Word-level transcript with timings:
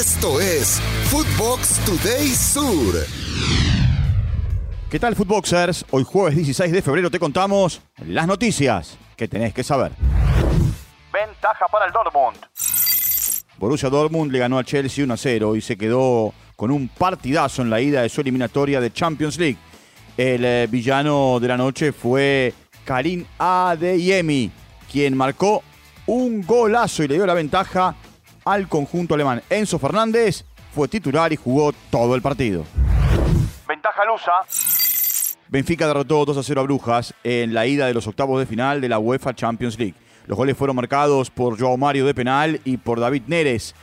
Esto 0.00 0.40
es 0.40 0.80
Footbox 1.10 1.78
Today 1.84 2.28
Sur. 2.28 3.04
¿Qué 4.90 4.98
tal, 4.98 5.14
Footboxers? 5.14 5.84
Hoy 5.90 6.04
jueves 6.04 6.36
16 6.36 6.72
de 6.72 6.80
febrero 6.80 7.10
te 7.10 7.18
contamos 7.18 7.82
las 8.06 8.26
noticias 8.26 8.96
que 9.14 9.28
tenés 9.28 9.52
que 9.52 9.62
saber. 9.62 9.92
Ventaja 11.12 11.66
para 11.70 11.84
el 11.84 11.92
Dortmund. 11.92 12.38
Borussia 13.58 13.90
Dortmund 13.90 14.32
le 14.32 14.38
ganó 14.38 14.58
a 14.58 14.64
Chelsea 14.64 15.04
1 15.04 15.12
a 15.12 15.16
0 15.18 15.56
y 15.56 15.60
se 15.60 15.76
quedó 15.76 16.32
con 16.56 16.70
un 16.70 16.88
partidazo 16.88 17.60
en 17.60 17.68
la 17.68 17.82
ida 17.82 18.00
de 18.00 18.08
su 18.08 18.22
eliminatoria 18.22 18.80
de 18.80 18.94
Champions 18.94 19.36
League. 19.36 19.58
El 20.16 20.46
eh, 20.46 20.66
villano 20.70 21.38
de 21.38 21.48
la 21.48 21.58
noche 21.58 21.92
fue 21.92 22.54
Karim 22.86 23.26
Adeyemi, 23.38 24.50
quien 24.90 25.14
marcó 25.14 25.62
un 26.06 26.40
golazo 26.40 27.02
y 27.02 27.08
le 27.08 27.16
dio 27.16 27.26
la 27.26 27.34
ventaja 27.34 27.94
al 28.44 28.68
conjunto 28.68 29.14
alemán. 29.14 29.42
Enzo 29.50 29.78
Fernández 29.78 30.44
fue 30.74 30.88
titular 30.88 31.32
y 31.32 31.36
jugó 31.36 31.72
todo 31.90 32.14
el 32.14 32.22
partido. 32.22 32.64
Ventaja 33.66 34.04
lusa. 34.04 34.32
Benfica 35.48 35.88
derrotó 35.88 36.24
2 36.24 36.36
a 36.36 36.42
0 36.42 36.60
a 36.60 36.64
Brujas 36.64 37.14
en 37.24 37.54
la 37.54 37.66
ida 37.66 37.86
de 37.86 37.94
los 37.94 38.06
octavos 38.06 38.38
de 38.38 38.46
final 38.46 38.80
de 38.80 38.88
la 38.88 38.98
UEFA 39.00 39.34
Champions 39.34 39.78
League. 39.78 39.94
Los 40.26 40.36
goles 40.36 40.56
fueron 40.56 40.76
marcados 40.76 41.28
por 41.28 41.58
Joao 41.58 41.76
Mario 41.76 42.06
de 42.06 42.14
penal 42.14 42.60
y 42.64 42.76
por 42.76 43.00
David 43.00 43.22
Neres, 43.26 43.74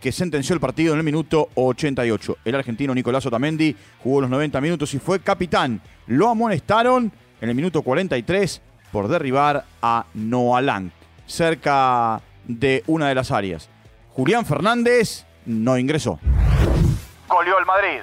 que 0.00 0.12
sentenció 0.12 0.54
el 0.54 0.60
partido 0.60 0.92
en 0.92 1.00
el 1.00 1.04
minuto 1.04 1.48
88. 1.56 2.38
El 2.44 2.54
argentino 2.54 2.94
Nicolás 2.94 3.26
Otamendi 3.26 3.74
jugó 4.04 4.20
los 4.20 4.30
90 4.30 4.60
minutos 4.60 4.94
y 4.94 5.00
fue 5.00 5.18
capitán. 5.18 5.80
Lo 6.06 6.28
amonestaron 6.28 7.10
en 7.40 7.48
el 7.48 7.56
minuto 7.56 7.82
43 7.82 8.62
por 8.92 9.08
derribar 9.08 9.64
a 9.82 10.06
Noah 10.14 10.62
Lang, 10.62 10.90
cerca 11.26 12.20
de 12.46 12.84
una 12.86 13.08
de 13.08 13.16
las 13.16 13.32
áreas. 13.32 13.68
Julián 14.16 14.46
Fernández 14.46 15.26
no 15.44 15.76
ingresó. 15.76 16.18
Goleó 17.28 17.58
el 17.58 17.66
Madrid. 17.66 18.00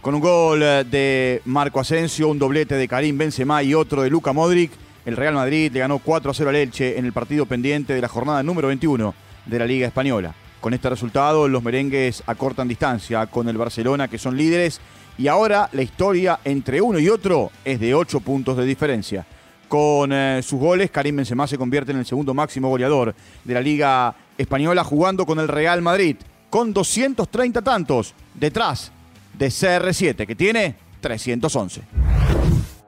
Con 0.00 0.16
un 0.16 0.20
gol 0.20 0.60
eh, 0.64 0.82
de 0.82 1.42
Marco 1.44 1.78
Asensio, 1.78 2.26
un 2.26 2.40
doblete 2.40 2.74
de 2.74 2.88
Karim 2.88 3.16
Benzema 3.16 3.62
y 3.62 3.72
otro 3.72 4.02
de 4.02 4.10
Luca 4.10 4.32
Modric, 4.32 4.72
el 5.04 5.16
Real 5.16 5.34
Madrid 5.34 5.70
le 5.72 5.78
ganó 5.78 6.00
4 6.00 6.32
a 6.32 6.34
0 6.34 6.50
al 6.50 6.56
Elche 6.56 6.98
en 6.98 7.04
el 7.04 7.12
partido 7.12 7.46
pendiente 7.46 7.94
de 7.94 8.00
la 8.00 8.08
jornada 8.08 8.42
número 8.42 8.66
21 8.66 9.14
de 9.44 9.58
la 9.60 9.66
Liga 9.66 9.86
Española. 9.86 10.34
Con 10.60 10.74
este 10.74 10.90
resultado, 10.90 11.46
los 11.46 11.62
merengues 11.62 12.24
acortan 12.26 12.66
distancia 12.66 13.28
con 13.28 13.48
el 13.48 13.56
Barcelona, 13.56 14.08
que 14.08 14.18
son 14.18 14.36
líderes, 14.36 14.80
y 15.18 15.28
ahora 15.28 15.68
la 15.70 15.82
historia 15.82 16.40
entre 16.42 16.80
uno 16.80 16.98
y 16.98 17.08
otro 17.08 17.52
es 17.64 17.78
de 17.78 17.94
8 17.94 18.18
puntos 18.18 18.56
de 18.56 18.64
diferencia. 18.64 19.24
Con 19.68 20.12
eh, 20.12 20.40
sus 20.42 20.58
goles, 20.58 20.90
Karim 20.90 21.14
Benzema 21.14 21.46
se 21.46 21.58
convierte 21.58 21.92
en 21.92 21.98
el 21.98 22.06
segundo 22.06 22.34
máximo 22.34 22.68
goleador 22.68 23.14
de 23.44 23.54
la 23.54 23.60
Liga 23.60 24.14
Española, 24.38 24.84
jugando 24.84 25.26
con 25.26 25.38
el 25.38 25.48
Real 25.48 25.82
Madrid, 25.82 26.16
con 26.50 26.72
230 26.72 27.62
tantos, 27.62 28.14
detrás 28.34 28.92
de 29.34 29.48
CR7, 29.48 30.26
que 30.26 30.34
tiene 30.34 30.76
311. 31.00 31.82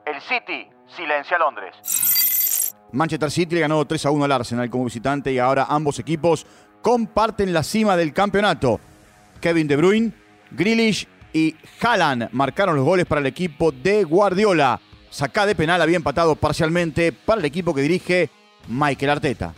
El 0.05 0.21
City 0.21 0.67
silencia 0.95 1.37
a 1.37 1.39
Londres. 1.39 2.75
Manchester 2.91 3.31
City 3.31 3.55
le 3.55 3.61
ganó 3.61 3.85
3 3.85 4.05
a 4.05 4.11
1 4.11 4.25
al 4.25 4.31
Arsenal 4.31 4.69
como 4.69 4.85
visitante 4.85 5.31
y 5.31 5.37
ahora 5.37 5.67
ambos 5.69 5.99
equipos 5.99 6.45
comparten 6.81 7.53
la 7.53 7.63
cima 7.63 7.95
del 7.95 8.13
campeonato. 8.13 8.79
Kevin 9.39 9.67
De 9.67 9.75
Bruyne, 9.75 10.11
Grealish 10.51 11.07
y 11.33 11.55
Haaland 11.81 12.29
marcaron 12.31 12.75
los 12.75 12.85
goles 12.85 13.05
para 13.05 13.21
el 13.21 13.27
equipo 13.27 13.71
de 13.71 14.03
Guardiola. 14.03 14.79
Sacá 15.09 15.45
de 15.45 15.55
penal 15.55 15.81
había 15.81 15.97
empatado 15.97 16.35
parcialmente 16.35 17.11
para 17.11 17.39
el 17.39 17.45
equipo 17.45 17.73
que 17.73 17.81
dirige 17.81 18.29
Michael 18.67 19.11
Arteta. 19.11 19.53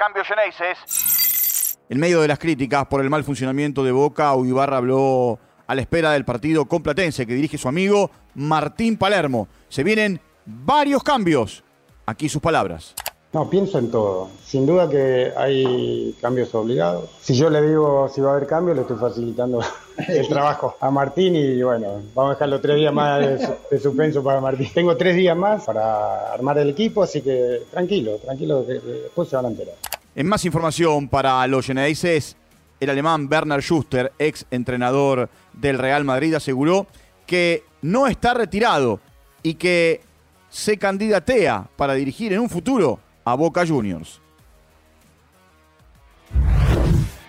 Cambio 0.00 0.22
Geneises. 0.24 1.76
En 1.90 2.00
medio 2.00 2.22
de 2.22 2.28
las 2.28 2.38
críticas 2.38 2.86
por 2.86 3.02
el 3.02 3.10
mal 3.10 3.22
funcionamiento 3.22 3.84
de 3.84 3.92
Boca, 3.92 4.34
Uibarra 4.34 4.78
habló 4.78 5.38
a 5.66 5.74
la 5.74 5.82
espera 5.82 6.12
del 6.12 6.24
partido 6.24 6.64
con 6.64 6.82
Platense 6.82 7.26
que 7.26 7.34
dirige 7.34 7.58
su 7.58 7.68
amigo 7.68 8.10
Martín 8.34 8.96
Palermo. 8.96 9.46
Se 9.68 9.84
vienen 9.84 10.18
varios 10.46 11.02
cambios. 11.02 11.62
Aquí 12.06 12.30
sus 12.30 12.40
palabras. 12.40 12.94
No, 13.32 13.48
pienso 13.48 13.78
en 13.78 13.90
todo. 13.92 14.28
Sin 14.44 14.66
duda 14.66 14.88
que 14.90 15.32
hay 15.36 16.16
cambios 16.20 16.52
obligados. 16.54 17.10
Si 17.20 17.36
yo 17.36 17.48
le 17.50 17.62
digo 17.62 18.08
si 18.08 18.20
va 18.20 18.30
a 18.30 18.36
haber 18.36 18.48
cambios, 18.48 18.76
le 18.76 18.82
estoy 18.82 18.96
facilitando 18.96 19.60
el 20.08 20.26
trabajo 20.28 20.76
a 20.80 20.90
Martín 20.90 21.36
y 21.36 21.62
bueno, 21.62 22.02
vamos 22.14 22.30
a 22.30 22.34
dejarlo 22.34 22.60
tres 22.60 22.76
días 22.76 22.92
más 22.92 23.20
de, 23.20 23.38
su- 23.46 23.54
de 23.70 23.78
suspenso 23.78 24.24
para 24.24 24.40
Martín. 24.40 24.68
Tengo 24.74 24.96
tres 24.96 25.14
días 25.14 25.36
más 25.36 25.64
para 25.64 26.32
armar 26.32 26.58
el 26.58 26.70
equipo, 26.70 27.04
así 27.04 27.20
que 27.22 27.62
tranquilo, 27.70 28.16
tranquilo, 28.16 28.66
que- 28.66 28.80
que 28.80 28.86
después 29.04 29.28
se 29.28 29.36
van 29.36 29.44
a 29.44 29.48
enterar. 29.48 29.74
En 30.14 30.26
más 30.26 30.44
información 30.44 31.08
para 31.08 31.46
los 31.46 31.66
Geneises, 31.66 32.36
el 32.80 32.90
alemán 32.90 33.28
Bernard 33.28 33.60
Schuster, 33.60 34.12
ex 34.18 34.44
entrenador 34.50 35.30
del 35.52 35.78
Real 35.78 36.04
Madrid, 36.04 36.34
aseguró 36.34 36.88
que 37.26 37.64
no 37.82 38.08
está 38.08 38.34
retirado 38.34 39.00
y 39.42 39.54
que 39.54 40.02
se 40.48 40.78
candidatea 40.78 41.68
para 41.76 41.94
dirigir 41.94 42.32
en 42.32 42.40
un 42.40 42.50
futuro 42.50 42.98
a 43.24 43.34
Boca 43.34 43.64
Juniors. 43.64 44.20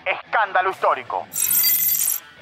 Escándalo 0.04 0.70
histórico. 0.70 1.26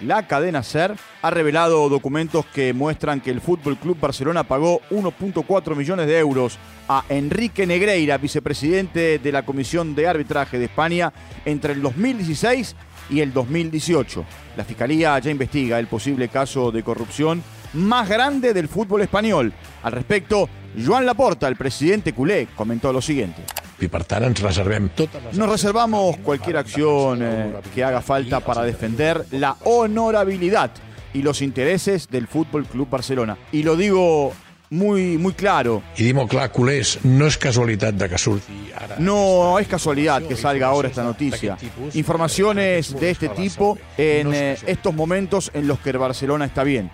La 0.02 0.26
cadena 0.26 0.62
SER 0.62 0.96
ha 1.20 1.30
revelado 1.30 1.90
documentos 1.90 2.46
que 2.46 2.72
muestran 2.72 3.20
que 3.20 3.30
el 3.30 3.42
Fútbol 3.42 3.76
Club 3.76 3.98
Barcelona 4.00 4.44
pagó 4.44 4.80
1.4 4.90 5.76
millones 5.76 6.06
de 6.06 6.18
euros 6.18 6.58
a 6.88 7.04
Enrique 7.10 7.66
Negreira, 7.66 8.16
vicepresidente 8.16 9.18
de 9.18 9.32
la 9.32 9.44
Comisión 9.44 9.94
de 9.94 10.08
Arbitraje 10.08 10.58
de 10.58 10.64
España, 10.64 11.12
entre 11.44 11.74
el 11.74 11.82
2016 11.82 12.76
y 13.10 13.20
el 13.20 13.34
2018. 13.34 14.24
La 14.56 14.64
Fiscalía 14.64 15.18
ya 15.18 15.30
investiga 15.30 15.78
el 15.78 15.86
posible 15.86 16.28
caso 16.28 16.72
de 16.72 16.82
corrupción 16.82 17.42
más 17.74 18.08
grande 18.08 18.54
del 18.54 18.68
fútbol 18.68 19.02
español. 19.02 19.52
Al 19.82 19.92
respecto, 19.92 20.48
Joan 20.82 21.04
Laporta, 21.04 21.46
el 21.46 21.56
presidente 21.56 22.14
culé, 22.14 22.48
comentó 22.56 22.90
lo 22.90 23.02
siguiente. 23.02 23.42
I 23.80 23.88
per 23.88 24.04
tant 24.04 24.26
ens 24.28 24.42
reservem 24.44 24.90
totes 24.96 25.22
les... 25.24 25.38
Nos 25.38 25.48
reservamos 25.48 26.18
cualquier 26.18 26.58
acción 26.58 27.20
eh, 27.22 27.52
que 27.74 27.84
haga 27.84 28.02
falta 28.02 28.40
para 28.40 28.62
defender 28.62 29.24
la 29.30 29.56
honorabilidad 29.64 30.70
y 31.14 31.22
los 31.22 31.42
intereses 31.42 32.08
del 32.08 32.26
Fútbol 32.26 32.66
Club 32.66 32.88
Barcelona. 32.90 33.36
Y 33.52 33.62
lo 33.62 33.76
digo 33.76 34.32
muy, 34.70 35.18
muy 35.18 35.32
claro. 35.32 35.82
I 35.96 36.04
dir 36.04 36.14
molt 36.14 36.30
clar, 36.30 36.50
culers, 36.54 36.98
no 37.02 37.26
és 37.26 37.36
casualitat 37.40 37.96
de 37.98 38.08
que 38.08 38.18
surti 38.18 38.70
ara... 38.76 39.00
No 39.02 39.58
es 39.58 39.66
casualidad 39.66 40.22
que 40.22 40.36
salga 40.36 40.68
ahora 40.68 40.88
esta 40.88 41.02
noticia. 41.02 41.58
Informaciones 41.94 42.94
de 42.94 43.10
este 43.10 43.28
tipo 43.30 43.76
en 43.98 44.32
eh, 44.32 44.56
estos 44.66 44.94
momentos 44.94 45.50
en 45.54 45.66
los 45.66 45.80
que 45.80 45.90
el 45.90 45.98
Barcelona 45.98 46.44
está 46.44 46.62
bien. 46.62 46.90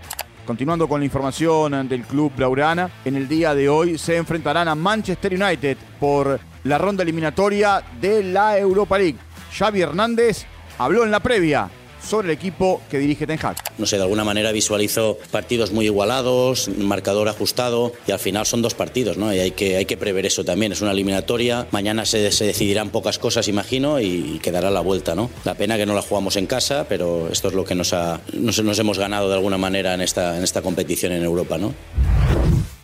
Continuando 0.46 0.88
con 0.88 1.00
la 1.00 1.04
información 1.04 1.88
del 1.88 2.04
club 2.04 2.32
Blaugrana, 2.36 2.88
en 3.04 3.16
el 3.16 3.28
día 3.28 3.54
de 3.54 3.68
hoy 3.68 3.98
se 3.98 4.16
enfrentarán 4.16 4.68
a 4.68 4.74
Manchester 4.74 5.34
United 5.34 5.76
por 5.98 6.38
la 6.66 6.78
ronda 6.78 7.02
eliminatoria 7.02 7.82
de 8.00 8.22
la 8.22 8.58
Europa 8.58 8.98
League. 8.98 9.18
Xavi 9.56 9.80
Hernández 9.80 10.44
habló 10.78 11.04
en 11.04 11.10
la 11.10 11.20
previa 11.20 11.70
sobre 12.02 12.28
el 12.28 12.34
equipo 12.34 12.82
que 12.88 12.98
dirige 12.98 13.26
Ten 13.26 13.38
Hag. 13.42 13.56
No 13.78 13.86
sé, 13.86 13.96
de 13.96 14.02
alguna 14.02 14.22
manera 14.22 14.52
visualizo 14.52 15.18
partidos 15.32 15.72
muy 15.72 15.86
igualados, 15.86 16.68
marcador 16.68 17.28
ajustado 17.28 17.92
y 18.06 18.12
al 18.12 18.20
final 18.20 18.46
son 18.46 18.62
dos 18.62 18.74
partidos, 18.74 19.16
¿no? 19.16 19.34
Y 19.34 19.40
hay 19.40 19.50
que, 19.50 19.76
hay 19.76 19.86
que 19.86 19.96
prever 19.96 20.24
eso 20.24 20.44
también. 20.44 20.70
Es 20.70 20.82
una 20.82 20.92
eliminatoria. 20.92 21.66
Mañana 21.72 22.04
se, 22.04 22.30
se 22.30 22.44
decidirán 22.44 22.90
pocas 22.90 23.18
cosas, 23.18 23.48
imagino, 23.48 23.98
y 23.98 24.38
quedará 24.40 24.70
la 24.70 24.80
vuelta, 24.80 25.16
¿no? 25.16 25.30
La 25.44 25.54
pena 25.54 25.76
que 25.76 25.86
no 25.86 25.94
la 25.94 26.02
jugamos 26.02 26.36
en 26.36 26.46
casa, 26.46 26.86
pero 26.88 27.28
esto 27.28 27.48
es 27.48 27.54
lo 27.54 27.64
que 27.64 27.74
nos, 27.74 27.92
ha, 27.92 28.20
nos, 28.34 28.62
nos 28.62 28.78
hemos 28.78 28.98
ganado 28.98 29.28
de 29.28 29.34
alguna 29.34 29.58
manera 29.58 29.94
en 29.94 30.00
esta, 30.00 30.36
en 30.36 30.44
esta 30.44 30.62
competición 30.62 31.12
en 31.12 31.24
Europa, 31.24 31.58
¿no? 31.58 31.74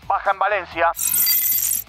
Baja 0.09 0.32
en 0.32 0.38
Valencia. 0.38 1.41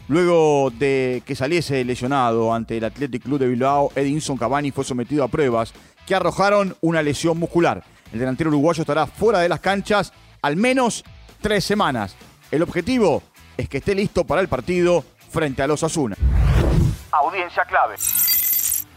Luego 0.09 0.69
de 0.71 1.23
que 1.25 1.35
saliese 1.35 1.83
lesionado 1.85 2.53
ante 2.53 2.77
el 2.77 2.83
Athletic 2.83 3.23
Club 3.23 3.39
de 3.39 3.47
Bilbao, 3.47 3.91
Edinson 3.95 4.37
Cavani 4.37 4.71
fue 4.71 4.83
sometido 4.83 5.23
a 5.23 5.29
pruebas 5.29 5.73
que 6.05 6.13
arrojaron 6.13 6.75
una 6.81 7.01
lesión 7.01 7.37
muscular. 7.37 7.83
El 8.11 8.19
delantero 8.19 8.49
uruguayo 8.49 8.81
estará 8.81 9.07
fuera 9.07 9.39
de 9.39 9.49
las 9.49 9.61
canchas 9.61 10.11
al 10.41 10.57
menos 10.57 11.03
tres 11.41 11.63
semanas. 11.63 12.15
El 12.51 12.61
objetivo 12.61 13.23
es 13.55 13.69
que 13.69 13.77
esté 13.77 13.95
listo 13.95 14.25
para 14.25 14.41
el 14.41 14.49
partido 14.49 15.05
frente 15.29 15.63
a 15.63 15.67
los 15.67 15.83
Asuna. 15.83 16.17
Audiencia 17.11 17.63
clave. 17.65 17.95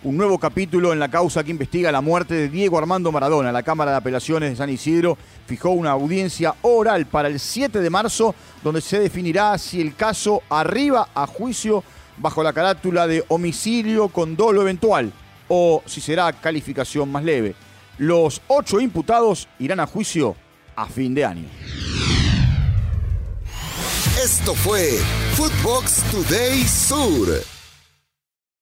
Un 0.07 0.17
nuevo 0.17 0.39
capítulo 0.39 0.93
en 0.93 1.01
la 1.01 1.11
causa 1.11 1.43
que 1.43 1.51
investiga 1.51 1.91
la 1.91 2.01
muerte 2.01 2.33
de 2.35 2.49
Diego 2.49 2.79
Armando 2.79 3.11
Maradona. 3.11 3.51
La 3.51 3.65
Cámara 3.65 3.91
de 3.91 3.97
Apelaciones 3.97 4.51
de 4.51 4.55
San 4.55 4.71
Isidro 4.71 5.19
fijó 5.49 5.71
una 5.71 5.91
audiencia 5.91 6.55
oral 6.63 7.07
para 7.07 7.27
el 7.27 7.41
7 7.41 7.81
de 7.81 7.91
marzo 7.91 8.33
donde 8.63 8.81
se 8.81 9.01
definirá 9.01 9.59
si 9.59 9.81
el 9.81 9.97
caso 9.97 10.45
arriba 10.49 11.09
a 11.13 11.27
juicio 11.27 11.83
bajo 12.19 12.45
la 12.45 12.53
carátula 12.53 13.09
de 13.09 13.25
homicidio 13.27 14.07
con 14.07 14.37
dolo 14.37 14.63
eventual 14.63 15.13
o 15.49 15.83
si 15.87 16.01
será 16.01 16.33
calificación 16.33 17.11
más 17.11 17.25
leve. 17.25 17.57
Los 17.99 18.41
ocho 18.47 18.79
imputados 18.79 19.49
irán 19.59 19.81
a 19.81 19.89
juicio 19.89 20.37
a 20.77 20.87
fin 20.87 21.17
de 21.17 21.25
año. 21.25 21.49
Esto 24.23 24.55
fue 24.55 25.01
Footbox 25.35 26.05
Today 26.13 26.63
Sur. 26.63 27.56